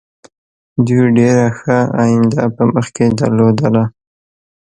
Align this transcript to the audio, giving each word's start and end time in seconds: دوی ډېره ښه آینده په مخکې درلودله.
دوی 0.85 1.03
ډېره 1.17 1.47
ښه 1.59 1.77
آینده 2.03 2.43
په 2.55 2.63
مخکې 2.75 3.05
درلودله. 3.19 3.83